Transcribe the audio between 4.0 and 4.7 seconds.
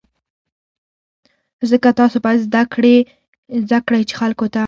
چې خلکو ته.